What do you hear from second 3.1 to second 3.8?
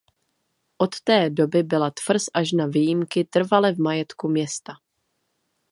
trvale v